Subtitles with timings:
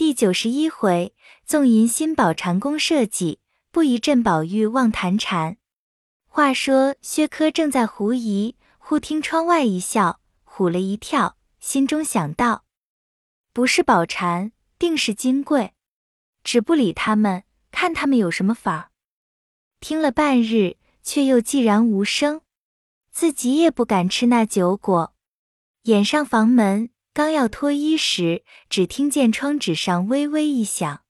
[0.00, 1.14] 第九十一回，
[1.44, 3.38] 纵淫新宝禅宫设计，
[3.70, 5.58] 不宜镇宝玉忘谈禅。
[6.26, 12.64] 话说薛科正在狐疑，忽听窗外一笑，唬了一跳，心中想到：
[13.52, 15.74] 不是宝禅，定是金贵。
[16.42, 18.90] 只不理他们，看他们有什么法儿。
[19.80, 22.40] 听了半日，却又寂然无声，
[23.12, 25.12] 自己也不敢吃那酒果，
[25.82, 26.88] 掩上房门。
[27.12, 31.02] 刚要脱衣时，只听见窗纸上微微一响。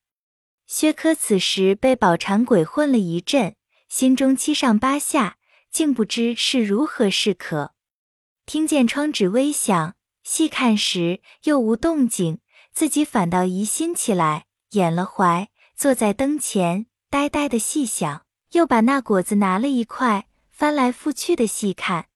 [0.67, 3.57] 薛科此时被宝蟾鬼混了一阵，
[3.89, 5.37] 心中七上八下，
[5.71, 7.75] 竟不知是如何是可。
[8.47, 12.41] 听见窗纸微响，细看时又无动静，
[12.73, 22.07] 自己反倒疑心起来，掩了怀，坐在灯前，呆呆的细想，又把那果子拿了一块，翻来覆去的细看，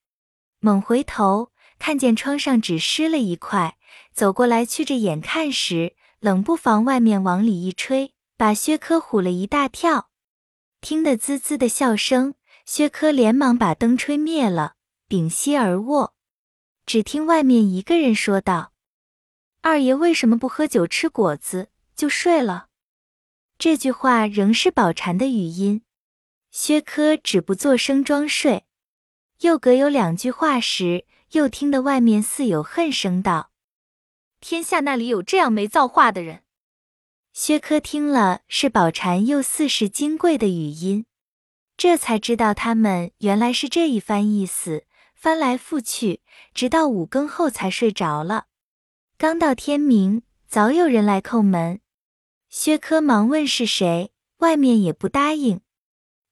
[0.61, 1.51] 猛回头。
[1.78, 3.77] 看见窗上只湿了一块，
[4.12, 10.10] 走过来去着眼看时，冷不防外面往里一吹，把薛科唬了一大跳。
[10.80, 14.75] 听得滋滋的笑声，薛科连忙把灯吹灭了，
[15.08, 16.14] 屏息而卧。
[16.86, 18.72] 只听外面一个人说道
[19.61, 22.69] ：“二爷为什么不喝酒吃果子就睡了？”
[23.58, 25.83] 这句话仍是宝蟾的语音。
[26.50, 28.64] 薛科只不作声装睡。
[29.41, 31.06] 又隔有两句话时。
[31.34, 33.50] 又听得外面似有恨声道
[34.40, 36.44] ：“天下那里有这样没造化的人？”
[37.34, 41.06] 薛科听了是宝蟾又似是金贵的语音，
[41.77, 44.84] 这才知道他们原来是这一番意思，
[45.16, 46.20] 翻来覆去，
[46.55, 48.46] 直到五更后才睡着了。
[49.18, 51.80] 刚到天明，早有人来叩门，
[52.48, 55.60] 薛科忙问是谁，外面也不答应，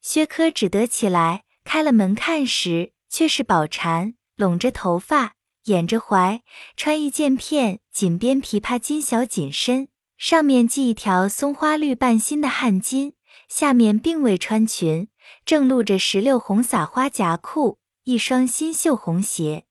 [0.00, 4.14] 薛科只得起来开了门看时，却是宝蟾。
[4.42, 5.34] 拢着头发，
[5.66, 6.42] 掩着怀，
[6.76, 9.86] 穿一件片锦边琵琶金小紧身，
[10.18, 13.12] 上面系一条松花绿半新的汗巾，
[13.48, 15.06] 下面并未穿裙，
[15.44, 19.66] 正露着石榴红撒花夹裤，一双新绣红鞋。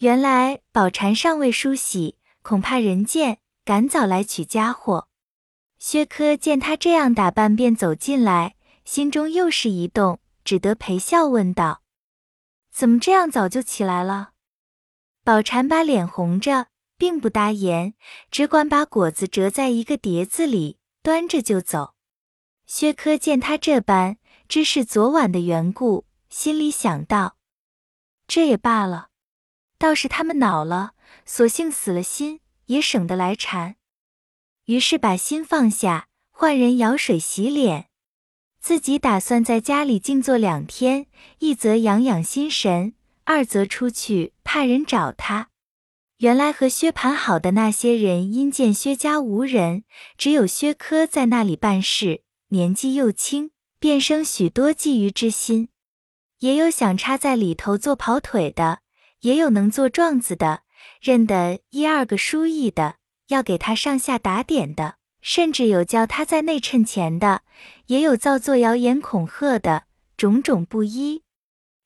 [0.00, 5.08] 原来宝蟾尚未梳洗，恐怕人见，赶早来取家伙。
[5.78, 11.83] 薛科见他这样打扮，便走进来，心中又是一动，只得陪笑问道。
[12.74, 14.32] 怎么这样早就起来了？
[15.22, 16.66] 宝蟾把脸红着，
[16.98, 17.94] 并不答言，
[18.32, 21.94] 只管把果子折在一个碟子里，端着就走。
[22.66, 24.16] 薛科见他这般，
[24.48, 27.36] 知是昨晚的缘故，心里想到：
[28.26, 29.10] 这也罢了，
[29.78, 33.76] 倒是他们恼了，索性死了心，也省得来缠。
[34.64, 37.88] 于是把心放下，换人舀水洗脸。
[38.64, 41.04] 自己打算在家里静坐两天，
[41.38, 42.94] 一则养养心神，
[43.24, 45.50] 二则出去怕人找他。
[46.16, 49.84] 原来和薛蟠好的那些人，因见薛家无人，
[50.16, 55.68] 只有薛科在那里办事，年纪又轻，便生许多觊觎之心。
[56.38, 58.78] 也有想插在里头做跑腿的，
[59.20, 60.62] 也有能做状子的，
[61.02, 62.94] 认得一二个书艺的，
[63.28, 64.94] 要给他上下打点的。
[65.24, 67.40] 甚至有叫他在内趁钱的，
[67.86, 69.84] 也有造作谣言恐吓的，
[70.18, 71.22] 种种不一。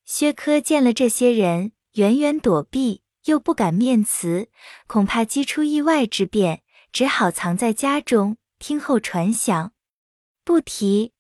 [0.04, 4.48] 薛科见了这些人，远远躲避，又不敢面辞，
[4.88, 9.70] 恐怕激出意外之变，只好藏在家中，听候传详。
[10.44, 11.12] 不提。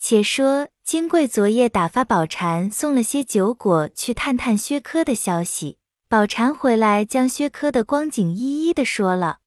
[0.00, 5.78] 且说金贵昨夜打发宝蟾送了些酒果去探探薛科的消息，
[6.08, 9.38] 宝蟾回来将薛科的光景一一的说了。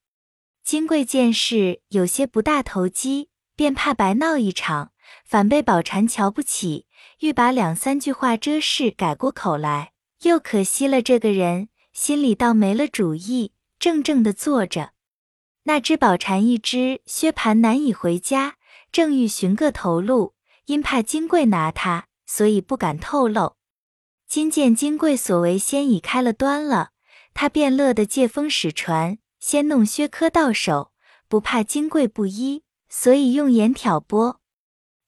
[0.67, 4.91] 金贵见事有些不大投机，便怕白闹一场，
[5.23, 6.87] 反被宝蟾瞧不起，
[7.21, 9.93] 欲把两三句话遮饰改过口来。
[10.23, 14.91] 又可惜了这个人，心里倒没了主意，怔怔的坐着。
[15.63, 18.57] 那只宝蟾一知薛蟠难以回家，
[18.91, 20.33] 正欲寻个头路，
[20.65, 23.55] 因怕金贵拿他，所以不敢透露。
[24.27, 26.89] 今见金贵所为先已开了端了，
[27.33, 29.19] 他便乐得借风使船。
[29.49, 30.91] 先弄薛科到手，
[31.29, 34.41] 不怕金贵不依，所以用言挑拨。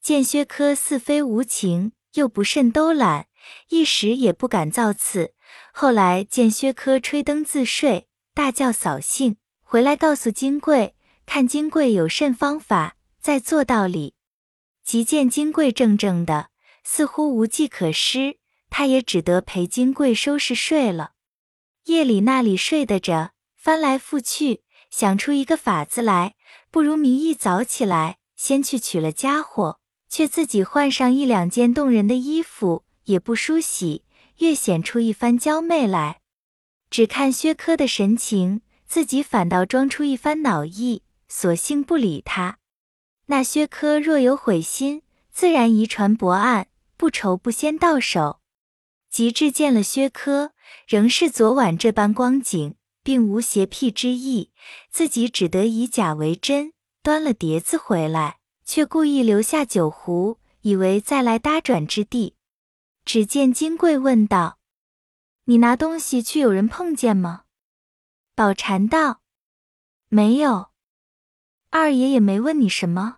[0.01, 3.27] 见薛科似非无情，又不甚兜揽，
[3.67, 5.33] 一时也不敢造次。
[5.73, 14.13] 后来见薛科吹灯自睡，大叫扫兴，回来告诉金贵，看金贵有甚方法，再做道理。
[14.81, 16.47] 即见金贵怔怔的，
[16.85, 18.37] 似乎无计可施，
[18.69, 21.11] 他也只得陪金贵收拾睡了。
[21.87, 23.31] 夜里那里睡得着。
[23.69, 26.33] 翻来覆去，想出一个法子来，
[26.71, 29.79] 不如明一早起来，先去取了家伙，
[30.09, 34.03] 却自己换上一两件动人的衣服，也不梳洗，
[34.39, 36.21] 越显出一番娇媚来。
[36.89, 42.57] 只看薛科的神情，自己反倒装出一番恼意，索性不理他。
[43.27, 48.39] 那薛科若有悔心，自然遗传薄案，不愁不先到手。
[49.11, 50.53] 及至见了薛科，
[50.87, 52.73] 仍是昨晚这般光景，
[53.09, 54.51] 并无邪僻之意，
[54.91, 62.35] 自己只得以假为真，端了碟子回来，却故意留下酒壶，以为再来搭转之地。
[63.03, 64.59] 只见金贵问道
[65.45, 67.45] ：“你拿东西去，有人碰见吗？”
[68.37, 69.21] 宝蟾道
[70.09, 70.69] ：“没有。”
[71.71, 73.17] 二爷也没问你什么。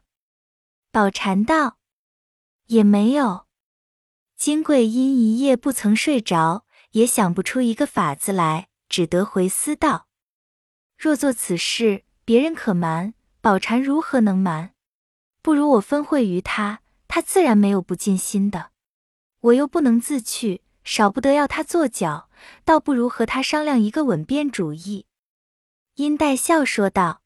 [0.94, 1.80] 宝蟾道
[2.68, 3.46] ：“也没有。”
[4.40, 10.08] 金贵因一夜不曾睡着，也想不出一个法子来，只得回思道
[11.00, 14.74] ：“若做此事，别人可瞒，宝蟾如何能瞒？
[15.42, 18.72] 不如我分会于他，他自然没有不尽心的。
[19.40, 22.30] 我又不能自去，少不得要他做脚，
[22.66, 25.06] 倒不如和他商量一个稳便主意。”
[25.96, 27.22] 殷代笑说道：“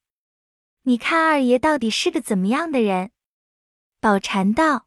[0.83, 3.09] 你看二爷到底是个怎么样的人？”
[3.99, 4.85] 宝蟾道：“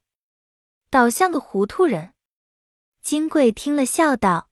[0.88, 2.14] 倒像个糊涂人。”
[3.02, 4.47] 金贵听了，笑道：“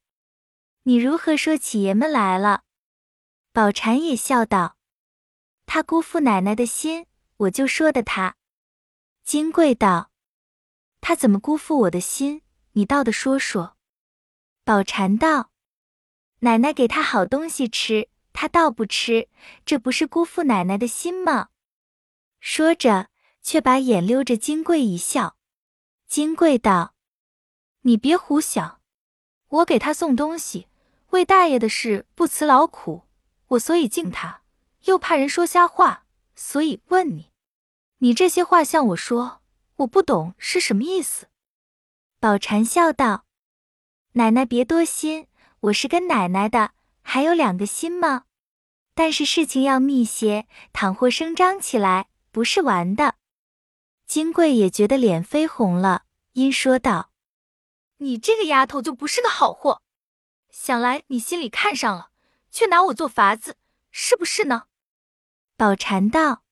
[0.86, 2.62] 你如何说起爷们来了？”
[3.52, 4.76] 宝蟾也笑道
[5.66, 7.06] ：“他辜负奶奶的心，
[7.38, 8.36] 我就说的他。”
[9.24, 10.12] 金贵道
[11.02, 12.42] ：“他怎么辜负我的心？
[12.72, 13.76] 你倒的说说。”
[14.62, 15.50] 宝蟾道
[16.40, 19.28] ：“奶奶给他好东西吃，他倒不吃，
[19.64, 21.48] 这不是辜负奶奶的心吗？”
[22.38, 23.08] 说着，
[23.42, 25.36] 却把眼溜着金贵一笑。
[26.06, 26.94] 金贵道。
[27.80, 28.80] 你别胡想，
[29.48, 30.68] 我给他送东西，
[31.16, 33.08] 为大爷的事不辞劳苦，
[33.48, 34.42] 我所以敬他，
[34.84, 36.04] 又怕人说瞎话，
[36.34, 37.32] 所以问你。
[37.98, 39.40] 你这些话向我说，
[39.76, 41.28] 我不懂是什么意思。
[42.20, 43.24] 宝蟾笑道
[44.12, 45.26] ：“奶奶别多心，
[45.60, 48.24] 我是跟奶奶的，还有两个心吗？
[48.94, 53.14] 但是事情要密些，倘或声张起来，不是玩的。”
[54.06, 56.04] 金贵也觉得脸绯红了，
[56.34, 57.10] 因说道。
[57.98, 59.80] 你这个丫头就不是个好货，
[60.58, 62.08] 想来你心里看上了，
[62.50, 63.56] 却拿我做法子，
[63.92, 64.64] 是不是呢？
[65.56, 66.42] 宝蟾道：“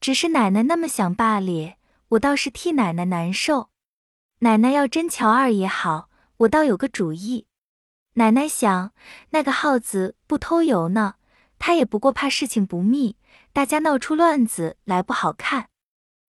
[0.00, 1.76] 只是奶奶那么想罢了，
[2.08, 3.70] 我倒是替奶奶难受。
[4.40, 7.46] 奶奶要真瞧二爷好，我倒有个主意。
[8.14, 8.92] 奶奶想
[9.30, 11.14] 那个耗子不偷油呢，
[11.58, 13.16] 他也不过怕事情不密，
[13.52, 15.70] 大家闹出乱子来不好看。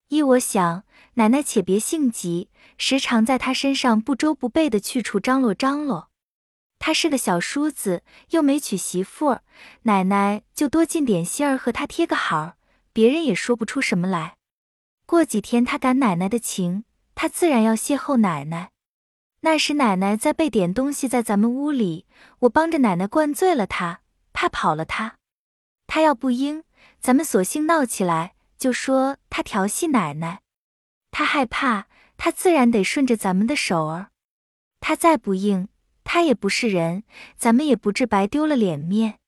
[0.09, 0.83] 依我想。”
[1.15, 6.09] 奶奶且别性急，时常在他身上不周不备的去处张罗张罗。
[6.85, 9.41] 他是个小叔子，又没娶媳妇儿，
[9.83, 12.57] 奶奶就多尽点心儿和他贴个好儿，
[12.91, 14.35] 别人也说不出什么来。
[15.05, 16.83] 过几天他赶奶奶的情，
[17.15, 18.71] 他自然要邂逅奶奶。
[19.39, 22.05] 那时奶奶在备点东西在咱们屋里，
[22.39, 24.01] 我帮着奶奶灌醉了他，
[24.33, 25.15] 怕跑了他。
[25.87, 26.65] 他要不应，
[26.99, 30.41] 咱们索性闹起来，就说他调戏奶奶。
[31.11, 31.87] 他害怕，
[32.17, 34.07] 他自然得顺着咱们的手儿。
[34.81, 35.69] 他再不应，
[36.03, 37.03] 他也不是人，
[37.37, 39.19] 咱们也不至白丢了脸面。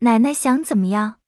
[0.00, 1.20] 奶奶想怎么样？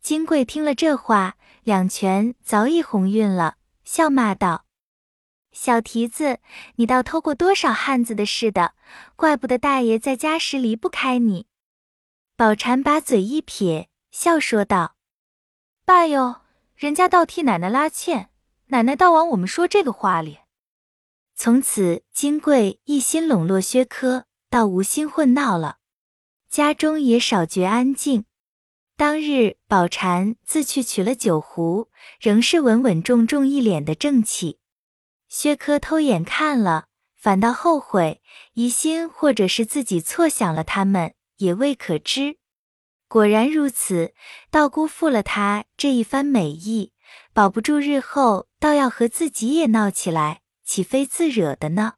[0.00, 4.64] 金贵听了这话，两拳早已红晕了，笑骂道
[5.50, 6.38] ：“小蹄子，
[6.76, 8.74] 你倒偷过多少汉子的似的，
[9.16, 11.46] 怪不得大爷在家时离不开你。”
[12.36, 14.96] 宝蟾把嘴一撇，笑说道
[15.84, 16.42] ：“爸哟，
[16.76, 18.30] 人家倒替奶奶拉纤。”
[18.68, 20.38] 奶奶倒往我们说这个话里。
[21.38, 25.76] 从此，金贵一心笼络薛科，倒无心混闹了。
[26.48, 28.24] 家中也少觉安静。
[28.96, 34.58] 当日，宝蟾自去取了酒壶，仍是稳稳重重一脸的正气。
[35.28, 38.22] 薛科偷眼看了，反倒后悔，
[38.54, 42.38] 疑心或者是自己错想了他们，也未可知。
[43.08, 44.14] 果然如此，
[44.50, 46.94] 倒辜负了他这一番美意。
[47.34, 51.94] 保不住，日后倒要和自己也闹起来，岂非自惹的呢？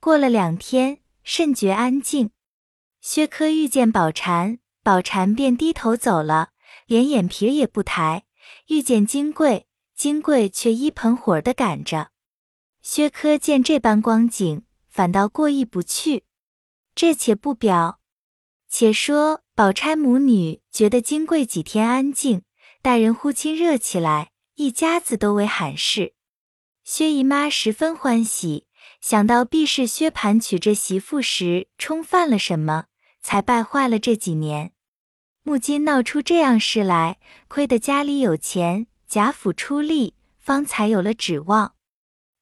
[0.00, 2.30] 过了两天，甚觉安静。
[3.00, 6.50] 薛科遇见宝蟾，宝蟾便低头走了，
[6.86, 8.24] 连眼皮也不抬。
[8.68, 12.10] 遇见金贵，金贵却一盆火的赶着。
[12.80, 16.24] 薛科见这般光景，反倒过意不去。
[16.94, 18.00] 这且不表，
[18.68, 22.42] 且说宝钗母女觉得金贵几天安静，
[22.80, 24.30] 待人忽亲热起来。
[24.54, 26.14] 一家子都为罕事，
[26.90, 28.64] 薛姨妈十分欢喜，
[29.02, 32.86] 想到必是薛蟠娶这媳妇时冲犯了什么，
[33.20, 34.72] 才败坏了这几年。
[35.42, 41.74] 木金闹出这样事来，亏得家里有钱，贾府出力，方才有了指望。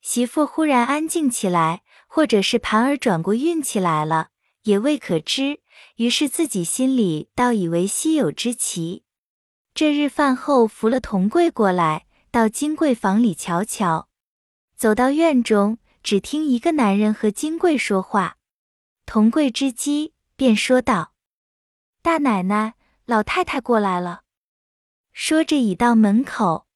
[0.00, 4.28] 媳妇忽然安静起来，或者是盘儿转过运气来了，
[4.62, 5.58] 也未可知。
[5.96, 9.02] 于是自己心里倒以为稀有之奇。
[9.74, 14.05] 这日饭后扶了童贵过来，到金贵房里瞧瞧。
[14.76, 18.36] 走到院中，只听一个男人和金贵说话。
[19.06, 21.14] 同贵之机，便说道
[22.02, 22.74] ：“大奶奶，
[23.06, 24.22] 老太太过来了。”
[25.14, 26.66] 说着已到门口，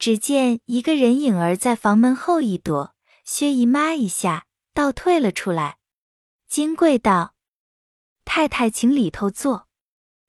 [0.00, 5.78] 只见一个人影儿在房门后一躲，薛姨妈一下倒退了出来。
[6.48, 7.34] 金贵道
[8.24, 9.68] ：“太太，请里头坐。”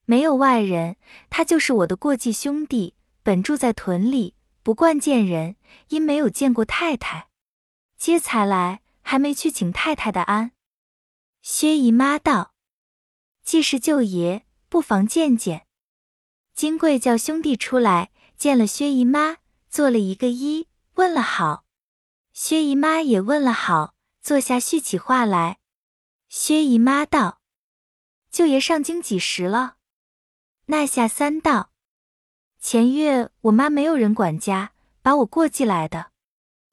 [0.06, 0.98] 没有外人，
[1.32, 5.56] 他就是我的过继兄弟，本住在屯里，不惯见人，
[5.88, 7.30] 因没有见过太太，
[7.98, 10.52] 接才来，还没去请太太的安。
[11.42, 12.54] 薛姨妈道
[13.44, 15.66] ：“既是舅爷，不妨见见。”
[16.54, 19.38] 金贵叫兄弟出来，见了薛姨妈，
[19.70, 21.66] 做了一个揖，问了好。
[22.34, 25.60] 薛姨妈也问了好，坐下叙起话来。
[26.28, 27.42] 薛姨妈道
[28.30, 29.78] ：“舅爷上京几时了？”
[30.68, 31.69] 那下三道，
[32.62, 36.12] 前月我妈没有人管家，把我过继来的。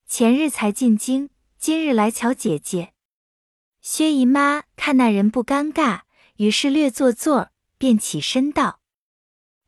[0.07, 2.93] 前日才进京，今日来瞧姐姐。
[3.81, 6.03] 薛姨妈看那人不尴尬，
[6.37, 8.81] 于是略坐坐，便起身道：“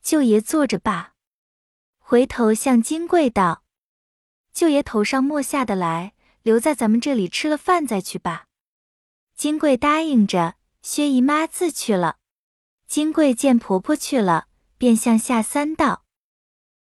[0.03, 1.15] 舅爷坐着吧。”
[1.99, 3.63] 回头向金贵道
[4.53, 8.47] ：“舅爷头上莫下得来，留在咱们这里吃了饭再去吧。”
[9.37, 12.17] 金贵答应着，薛姨妈自去了。
[12.89, 16.05] 金贵见婆婆去了，便向下三道：“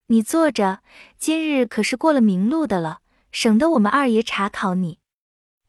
[0.07, 0.83] 你坐着，
[1.17, 4.99] 今日可是过了明路的了，省得我们二爷查考你。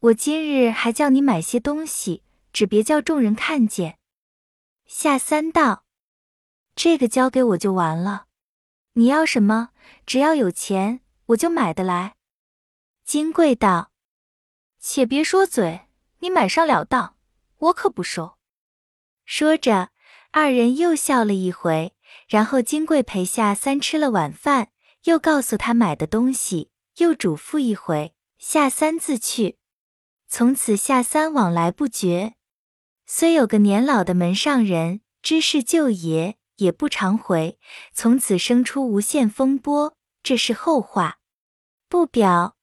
[0.00, 3.98] 我今日还叫你买些东西，只别叫众人看见。”
[4.86, 5.84] 下三道
[6.76, 8.26] ：“这个交给我就完了。
[8.92, 9.70] 你要什么，
[10.04, 12.16] 只要有钱，我就买得来。”
[13.04, 13.90] 金贵道
[14.78, 15.88] ：“且别说嘴，
[16.18, 17.16] 你买上了当，
[17.56, 18.36] 我可不收。”
[19.24, 19.88] 说着。
[20.32, 21.94] 二人又笑了一回，
[22.26, 24.70] 然后金贵陪夏三吃了晚饭，
[25.04, 29.58] 又告诉他买的东西，又嘱咐一回，夏三自去。
[30.28, 32.34] 从此夏三往来不绝，
[33.06, 37.58] 虽有个年老的门上人知是舅爷，也不常回。
[37.92, 41.18] 从此生出无限风波，这是后话。
[41.88, 42.56] 不表。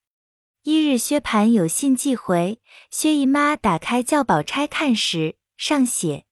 [0.63, 6.25] 一日，薛蟠有信寄回，薛姨妈打开叫宝钗看时，上写。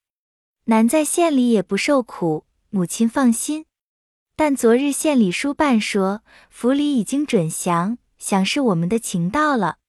[0.65, 3.65] 男在县里也不受苦，母亲放心。
[4.37, 9.79] 但昨日县里书办说，府里已经准降，想是我们的情到了。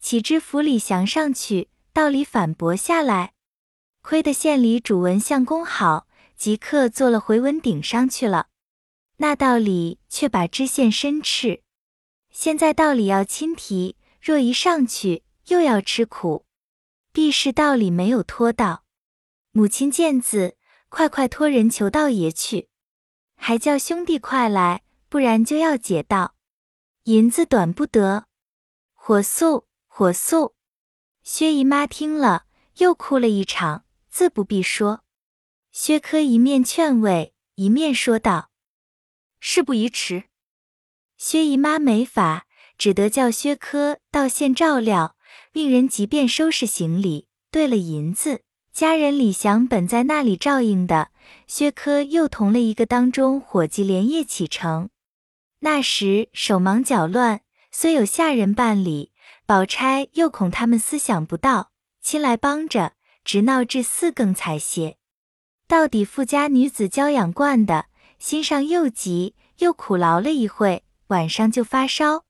[0.00, 3.34] 岂知府里降上去，道里反驳下来。
[4.00, 8.46] 亏得县里主文相公好，即刻做了回文顶上去了。
[9.18, 11.62] 那道理却把知县申斥。
[12.30, 16.46] 现在道理要亲提，若一上去，又要吃苦。
[17.12, 18.84] 必是道理没有托到。
[19.52, 20.56] 母亲见字，
[20.94, 22.68] 快快托人求道爷去，
[23.34, 26.36] 还叫兄弟快来，不然就要解道。
[27.06, 28.26] 银子短不得，
[28.92, 30.54] 火速火速。
[31.24, 32.44] 薛姨妈听了，
[32.76, 35.02] 又哭了一场，自不必说。
[35.72, 38.52] 薛科一面劝慰，一面说道
[39.40, 40.28] ：“事不宜迟。”
[41.18, 42.46] 薛姨妈没法，
[42.78, 45.16] 只得叫薛科到县照料，
[45.50, 48.44] 命人即便收拾行李，兑了银子。
[48.74, 51.12] 家人李祥本在那里照应的，
[51.46, 54.90] 薛科又同了一个当中伙计连夜启程。
[55.60, 59.12] 那时手忙脚乱，虽有下人办理，
[59.46, 61.70] 宝钗又恐他们思想不到，
[62.02, 64.96] 亲来帮着，直闹至四更才歇。
[65.68, 67.86] 到底富家女子娇养惯的，
[68.18, 72.24] 心上又急又苦劳了一会，晚上就发烧。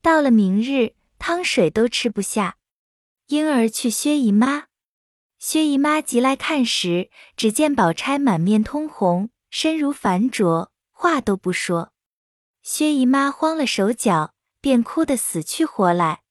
[0.00, 2.54] 到了明日，汤水都吃不下，
[3.26, 4.66] 因而去薛姨妈。
[5.44, 11.92] 薛姨妈急来看时，只见宝钗满面通红，身如凡浊，话都不说。
[12.62, 16.22] 薛姨妈慌了手脚，便哭得死去活来。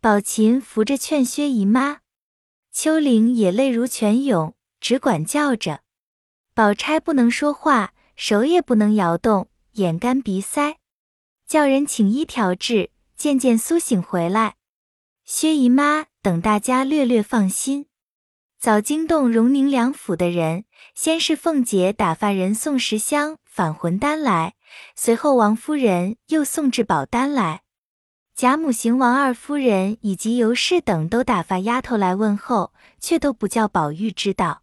[0.00, 2.00] 宝琴扶着劝薛姨妈，
[2.72, 5.82] 秋玲也泪如泉涌，只管叫着。
[6.52, 10.78] 宝钗不能说话，手也不能摇动，眼干鼻塞，
[11.46, 14.56] 叫人请医调治，渐渐苏醒回来。
[15.24, 17.86] 薛姨妈等大家略略放心。
[18.60, 20.64] 早惊动荣宁两府的人，
[20.94, 24.54] 先是凤姐打发人送十箱返魂丹来，
[24.94, 27.62] 随后王夫人又送至宝丹来，
[28.34, 34.60] 贾母、邢王二夫人以及尤氏等都打发丫头来问候，却都不叫宝玉知道。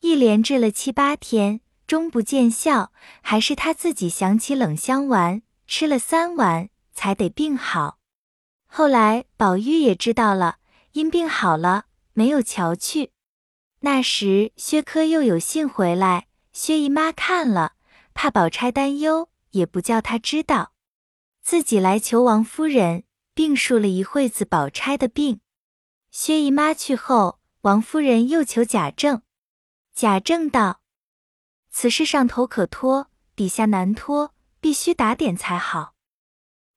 [0.00, 7.98] 一连治了七八天，终不见效，还是他自己想起冷香丸，吃了三丸才得病好。
[8.66, 10.56] 后来宝玉也知道了，
[10.92, 13.10] 因病好了，没有瞧去。
[13.80, 17.74] 那时薛科又有信回来，薛姨妈看了，
[18.12, 20.72] 怕宝钗担忧，也不叫她知道，
[21.40, 23.04] 自己来求王夫人，
[23.34, 25.40] 并述了一会子宝钗的病。
[26.10, 29.22] 薛姨妈去后，王夫人又求贾政。
[29.94, 30.80] 贾政道
[31.70, 35.94] ：“此事上头可托，底下难托，必须打点才好。”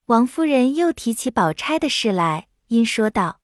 [0.05, 3.39] 王夫人又提起宝钗的事来，因说道：“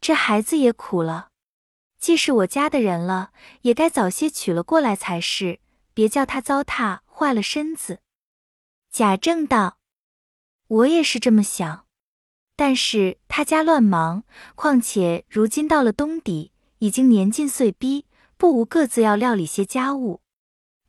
[0.00, 1.31] 这孩子也苦了，
[2.02, 3.30] 既是我家的人了，
[3.60, 5.60] 也该早些娶了过来才是，
[5.94, 8.00] 别叫他糟蹋坏了身子。”
[8.90, 9.78] 贾政道
[10.66, 11.86] ：“我也是这么想，
[12.56, 14.24] 但是他家乱忙，
[14.56, 18.06] 况且如今到了冬底，已经年近岁逼，
[18.36, 20.20] 不无各自要料理些家务。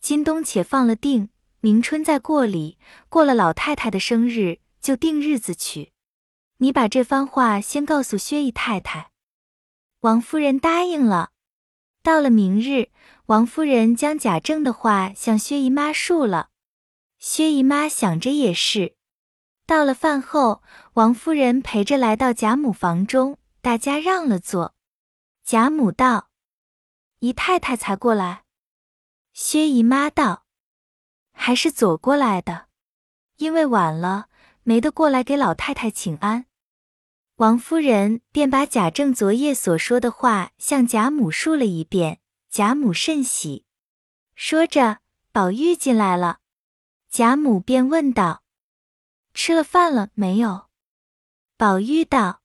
[0.01, 1.29] 今冬且放了定，
[1.59, 5.93] 明春再过礼，过了老太太的生日。”就定日子娶，
[6.57, 9.12] 你把这番话先告诉薛姨太太。
[10.03, 11.31] 王夫人答应了。
[12.01, 12.89] 到了明日，
[13.27, 16.49] 王夫人将贾政的话向薛姨妈述了。
[17.19, 18.97] 薛姨妈想着也是。
[19.65, 20.61] 到了饭后，
[20.95, 24.75] 王夫人陪着来到贾母房中，大家让了座。
[25.45, 26.29] 贾母道
[27.19, 28.43] ：“姨太太才过来。”
[29.31, 30.43] 薛姨妈道
[31.31, 32.67] ：“还是左过来的，
[33.37, 34.27] 因为晚了。”
[34.65, 36.45] 没得过来给老太太请安，
[37.37, 42.19] 王夫人便把贾政昨夜所说的话向贾母述了一遍。
[42.49, 43.65] 贾母甚喜，
[44.35, 44.99] 说着，
[45.31, 46.37] 宝玉进来了，
[47.09, 48.43] 贾母便问道
[49.33, 50.67] ：“吃了饭了没有？”
[51.57, 52.43] 宝玉道：“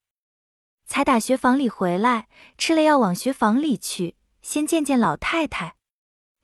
[0.88, 5.76] 才打学房里回来，吃了要往学房里去，先见见老太太。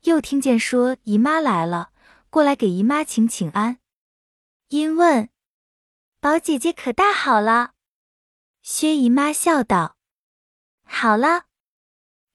[0.03, 1.89] 又听见说姨妈来了，
[2.29, 3.79] 过来给姨妈请请安。”
[4.69, 5.29] 因问。
[6.19, 7.73] 宝姐姐可大好了，
[8.67, 9.95] 薛姨妈笑道
[10.83, 11.45] ：“好了。”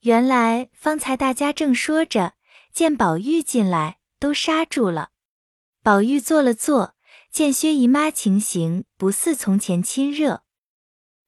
[0.02, 2.34] 原来方才大家正说着，
[2.72, 5.10] 见宝玉进来，都刹住了。
[5.82, 6.94] 宝玉坐了坐，
[7.32, 10.44] 见薛姨妈情形不似从前亲热，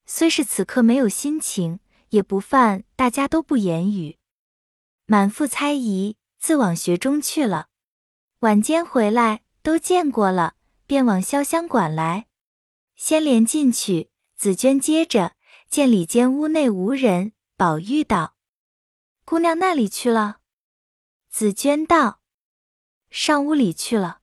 [0.07, 4.21] 虽是此刻没有心情，也不犯大家都不言语，
[5.07, 7.67] 满腹猜疑，自往学中去了。
[8.39, 10.55] 晚间回来，都见过了，
[10.87, 12.29] 便往潇湘馆来。
[12.95, 14.12] 先连进去，
[14.43, 15.37] 紫娟接着
[15.69, 18.35] 见里间屋内无人，宝玉道
[19.25, 20.41] ：“姑娘那里去了？”
[21.31, 22.21] 紫娟道
[23.09, 24.21] ：“上屋里去了，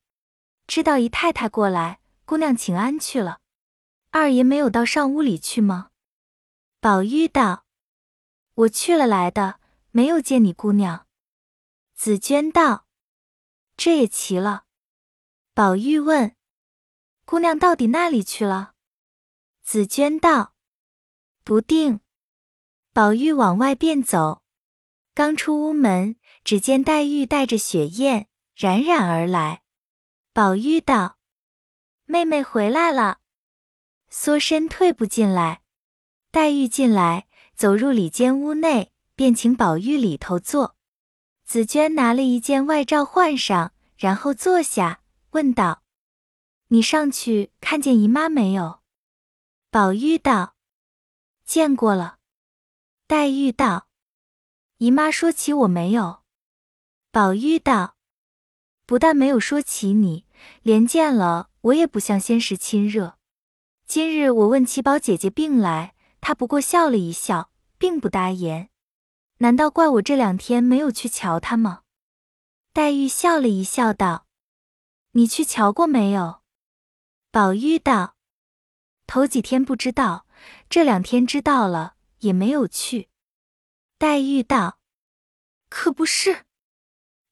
[0.68, 3.40] 知道姨太太过来，姑娘请安去了。
[4.10, 5.92] 二爷没有到上屋里去吗？”
[6.82, 7.66] 宝玉道
[8.56, 11.08] ：“我去了来的，没有见你姑娘。”
[11.96, 12.88] 紫娟道
[13.78, 14.66] ：“这也奇了。”
[15.56, 16.36] 宝玉问。
[17.24, 18.74] 姑娘到底那里去了？
[19.72, 20.56] 紫娟道
[21.46, 22.00] ：“不定。”
[22.92, 24.42] 宝玉往外便走，
[25.14, 29.62] 刚出屋门，只见黛玉带着雪雁冉冉而来。
[30.34, 31.20] 宝玉道
[32.06, 33.20] ：“妹妹回来了。”
[34.10, 35.62] 缩身退步进来。
[36.32, 40.78] 黛玉进来，走入里间屋内，便请宝玉里头坐。
[41.46, 45.02] 紫娟拿了一件外罩换上，然后坐下，
[45.34, 45.84] 问道。
[46.70, 48.79] 你上去看见姨妈没有？
[49.72, 50.56] 宝玉道
[51.46, 52.18] ：“见过了。”
[53.06, 53.88] 黛玉道
[54.78, 56.24] ：“姨妈说起我没有。”
[57.14, 57.96] 宝玉道
[58.88, 60.26] ：“不但没有说起你，
[60.64, 63.20] 连见了我也不像先时亲热。
[63.86, 68.72] 今日我问起宝姐姐病来，她不过笑了一笑，并不答言。
[69.38, 71.84] 难道怪我这两天没有去瞧她吗？”
[72.74, 74.26] 黛玉笑了一笑道
[75.14, 76.42] ：“你去瞧过没有？”
[77.30, 78.16] 宝玉道
[79.10, 80.28] ：“头几天不知道，
[80.70, 83.10] 这两天知道了，也没有去。”
[83.98, 84.78] 黛玉道
[85.68, 86.46] ：“可不是。”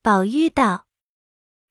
[0.01, 0.87] 宝玉道：“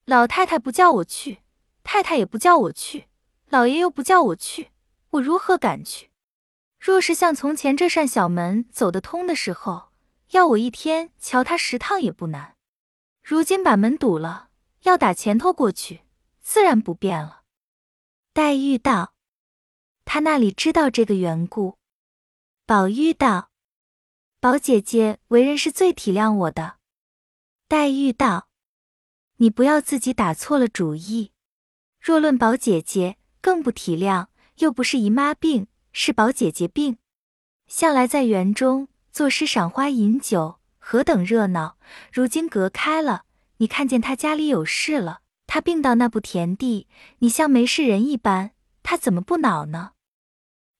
[0.07, 1.43] 老太太不叫我去，
[1.83, 3.09] 太太也不叫我去，
[3.49, 4.71] 老爷又不叫我去，
[5.11, 6.13] 我如何敢去？
[6.79, 9.89] 若是像从前这扇小门走得通的时候，
[10.31, 12.55] 要我一天瞧他十趟也不难。
[13.25, 14.51] 如今把门堵了，
[14.83, 16.03] 要打前头过去，
[16.41, 17.43] 自然不便了。”
[18.33, 19.15] 黛玉道
[20.07, 21.77] ：“他那里知道这个缘故。”
[22.65, 23.51] 宝玉道
[24.41, 26.77] ：“宝姐姐为人是最体谅我的。”
[27.69, 28.49] 黛玉道
[29.37, 31.33] ：“你不要自己打错了主意。
[32.01, 36.97] 若论宝姐姐，更不体谅，又不是姨妈病，是宝姐姐病。
[37.67, 41.77] 向来在园中作诗赏花饮酒，何等热闹！
[42.13, 43.25] 如今隔开了，
[43.59, 46.89] 你看见她家里有事了。”他病到那步田地，
[47.21, 48.51] 你像没事人一般，
[48.83, 49.93] 他怎么不恼呢？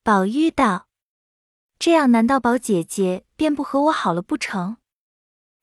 [0.07, 0.87] 宝玉道
[1.81, 4.77] ：“这样难道宝姐姐便不和我好了不成？”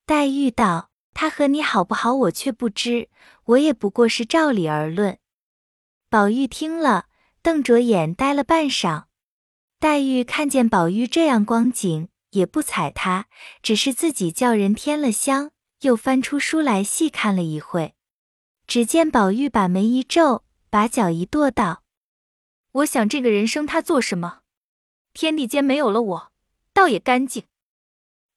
[0.06, 3.08] 黛玉道：“她和你好不好，我却不知。
[3.46, 5.18] 我也不过是照理而论。”
[6.12, 7.06] 宝玉听了，
[7.42, 9.06] 瞪着眼呆了半晌。
[9.80, 13.28] 黛玉看见宝玉这样光景，也不睬他，
[13.62, 15.52] 只是自己叫人添了香，
[15.84, 17.96] 又翻出书来细看了一会。
[18.68, 21.83] 只见宝玉把眉一皱，把脚一跺，道
[22.74, 24.40] ：“我想这个人生他做什么？
[25.14, 26.32] 天地间没有了我，
[26.74, 27.44] 倒也干净。”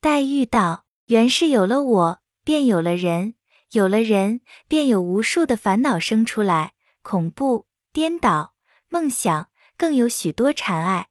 [0.00, 3.32] 黛玉道：“原是有了我，便有了人；
[3.72, 8.52] 有了人，便有无数的烦恼生出来，恐怖。”颠倒
[8.90, 11.08] 梦想，更有许多禅爱。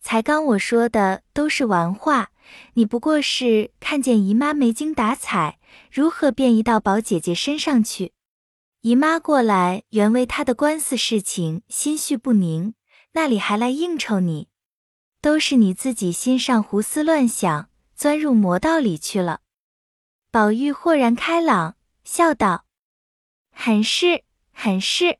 [0.00, 2.32] 才刚我说的都是玩话，
[2.74, 5.60] 你不过是看见姨妈没精打采，
[5.92, 8.14] 如何便移到宝姐姐身上去？
[8.82, 12.74] 姨妈过来原为她的官司事情心绪不宁，
[13.12, 14.48] 那里还来应酬你？
[15.20, 19.40] 都是你自己心上胡思乱想，钻入魔道里去了。
[20.30, 22.66] 宝玉豁然开朗，笑道
[23.50, 25.18] ：“很是，很是。”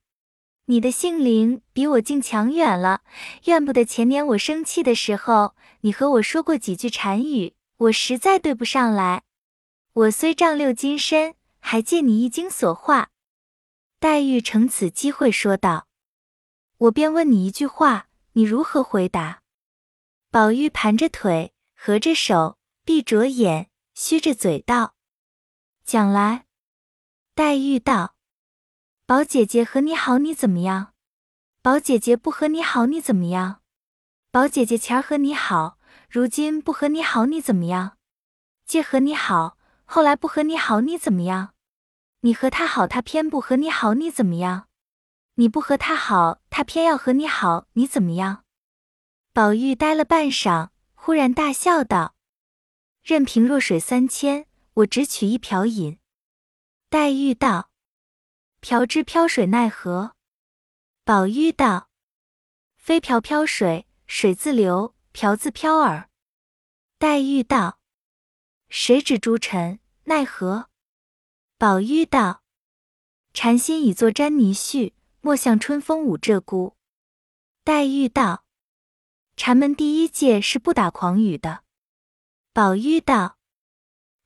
[0.66, 3.01] 你的性灵比我竟强远了，
[3.47, 9.25] 怨不得前年我生气的时候，你和我说过几句禅语，我实在对不上来。
[9.94, 13.09] 我虽丈六金身，还借你一经所化。
[14.01, 15.89] 黛玉乘此机会说道
[16.79, 19.43] ：“我便问你一句话，你如何回答？”
[20.31, 24.95] 宝玉盘着腿，合着手，闭着眼，虚着嘴道
[25.85, 26.47] ：“讲来。”
[27.35, 28.15] 黛玉道。
[29.05, 30.95] 宝姐姐和你好，你怎么样？
[31.61, 33.63] 宝姐姐不和你好，你怎么样？
[34.31, 37.99] 宝姐姐前儿和你好，如今不和你好，你怎么样？
[38.65, 41.55] 借和你好，后来不和你好，你怎么样？
[42.20, 44.68] 你和他好，他偏不和你好，你怎么样？
[45.35, 48.44] 你不和他好，他偏要和你好，你怎么样？
[49.33, 52.16] 宝玉呆了半晌，忽然大笑道
[53.04, 56.00] ：“任凭弱水三千，我只取一瓢饮。”
[56.90, 57.70] 黛玉道。
[58.61, 60.16] 瓢之漂水奈何？
[61.04, 61.88] 宝玉道
[62.76, 66.11] ：“非瓢漂水，水自流；瓢自漂耳。”
[66.98, 67.78] 黛玉道
[68.68, 69.78] ：“谁指诸臣？
[70.04, 70.67] 奈何？”
[71.61, 72.44] 宝玉道
[73.35, 76.75] ：“禅心已作沾泥絮，莫向春风舞鹧鸪。”
[77.64, 78.44] 黛玉道
[79.37, 81.64] ：“禅门第一戒是不打诳语的。”
[82.55, 83.38] 宝玉道：“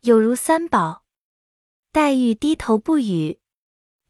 [0.03, 1.07] 有如三宝。”
[1.91, 3.41] 黛玉低头不语。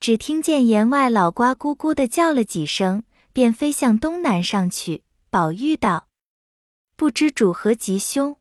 [0.01, 5.05] 只听见檐外老瓜咕咕的叫了几声，便飞向东南上去。
[5.31, 6.09] 宝玉道
[6.97, 8.37] ：“不知主何吉凶？”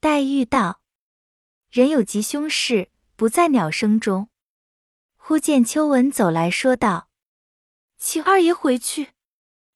[0.00, 0.80] 黛玉道
[1.70, 4.28] ：“人有吉凶事，不在鸟声中。”
[5.16, 7.08] 忽见秋文走来说道
[7.96, 9.12] ：“请二爷回去，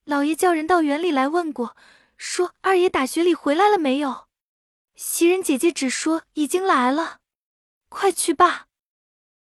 [0.04, 1.76] 老爷叫人到园里来问过，
[2.16, 4.26] 说二爷打雪里回来了没有？
[4.94, 7.20] 袭人姐姐只说已经来了，
[7.88, 8.66] 快去吧。”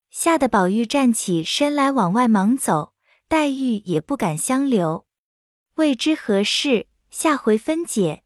[0.09, 2.93] 吓得宝玉站起身来往外忙走，
[3.27, 5.07] 黛玉也不敢相留。
[5.75, 8.22] 未知何事，下回分解。